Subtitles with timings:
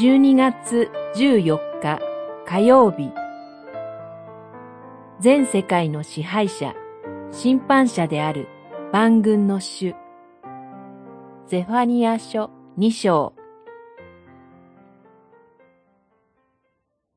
[0.00, 1.98] 12月14日
[2.46, 3.10] 火曜日。
[5.18, 6.72] 全世界の支配者、
[7.32, 8.46] 審判者である
[8.92, 9.96] 万軍の主。
[11.48, 12.48] ゼファニア書
[12.78, 13.34] 2章。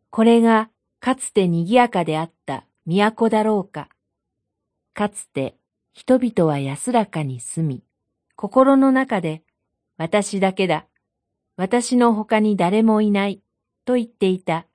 [0.10, 3.90] これがかつて賑やかであった都だろうか。
[4.96, 5.56] かつて
[5.94, 7.84] 人々は安らかに住み、
[8.36, 9.44] 心の中で
[9.98, 10.88] 私だけだ、
[11.62, 13.40] 私の他に誰もいない、
[13.86, 14.66] と言っていた。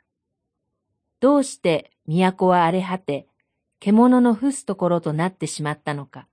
[1.19, 3.27] どうして都は荒れ果て、
[3.81, 6.29] 獣の伏すところとなってしまったのか。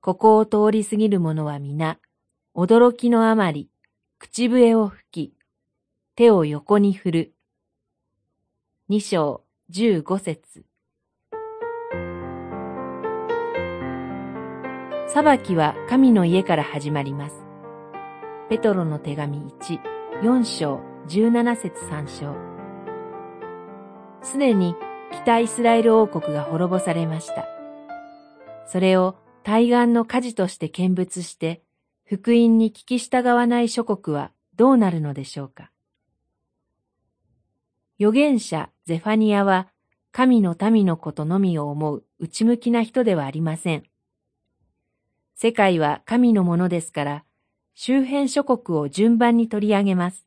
[0.00, 1.98] ここを通り過ぎる者は皆、
[2.54, 3.68] 驚きのあまり、
[4.20, 5.34] 口笛を吹き、
[6.14, 7.32] 手を横に振る。
[8.88, 10.64] 二章十五節
[15.08, 17.45] 裁きは神の家から始まります。
[18.48, 19.80] ペトロの手紙1、
[20.22, 22.36] 4章、17節3章。
[24.22, 24.76] すでに
[25.10, 27.48] 北イスラエル王国が滅ぼされました。
[28.68, 31.64] それを対岸の火事として見物して、
[32.04, 35.72] 福音に聞き従わない諸国はどうなるのでしょうか。
[37.98, 39.66] 預言者ゼファニアは
[40.12, 43.82] 神の民のことのみを思う内向きな人ではありません。
[45.34, 47.25] 世界は神のものですから、
[47.78, 50.26] 周辺諸国を順番に取り上げます。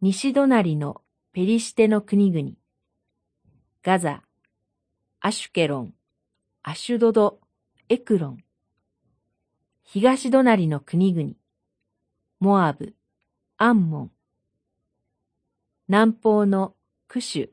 [0.00, 2.52] 西隣のペリシテの国々、
[3.82, 4.22] ガザ、
[5.18, 5.94] アシュケロン、
[6.62, 7.40] アシュドド、
[7.88, 8.38] エクロン、
[9.82, 11.32] 東隣の国々、
[12.38, 12.94] モアブ、
[13.56, 14.10] アンモン、
[15.88, 16.76] 南方の
[17.08, 17.48] クシュ、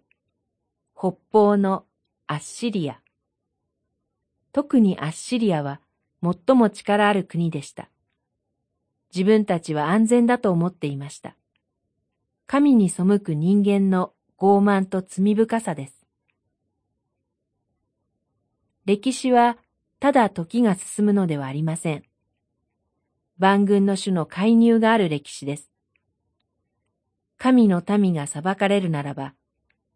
[0.96, 1.86] 北方の
[2.28, 3.02] アッシリア。
[4.52, 5.82] 特にアッシリアは
[6.22, 7.90] 最も力ある国でした。
[9.16, 11.38] 自分たちは安全だと思っていました。
[12.48, 16.06] 神に背く人間の傲慢と罪深さです。
[18.86, 19.58] 歴史は
[20.02, 22.04] ただ時が進むのではありません。
[23.38, 25.72] 万軍の種の介入がある歴史です。
[27.38, 29.34] 神の民が裁かれるならば、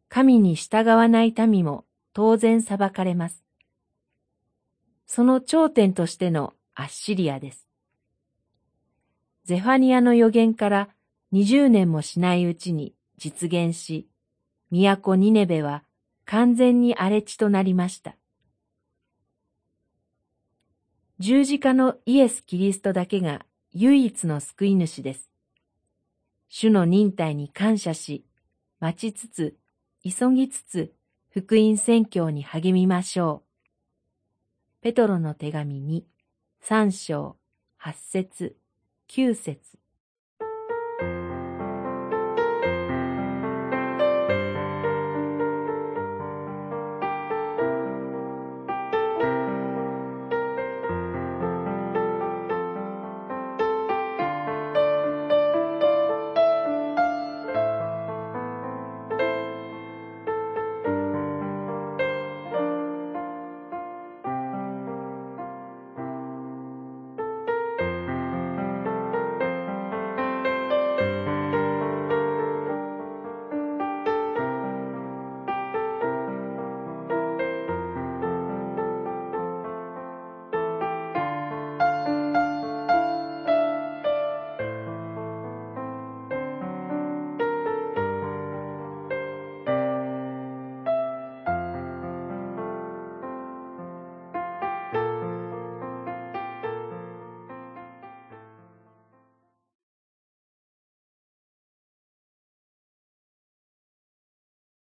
[0.08, 3.44] 神に従わない民も当然裁かれます。
[5.06, 7.69] その頂点としてのアッシリアです。
[9.50, 10.90] ゼファニアの予言から
[11.34, 14.08] 20年もしないうちに実現し、
[14.70, 15.84] 都ニネベは
[16.26, 18.16] 完全に荒れ地となりました。
[21.18, 23.44] 十字架のイエス・キリストだけが
[23.74, 25.32] 唯一の救い主です。
[26.48, 28.28] 主の忍耐に感謝し、
[28.80, 29.58] 待ちつつ、
[30.04, 30.94] 急ぎつつ、
[31.32, 34.84] 福音宣教に励みましょう。
[34.84, 36.06] ペトロの手紙に、
[36.62, 37.36] 三章、
[37.78, 38.59] 八節、
[39.10, 39.58] 九節。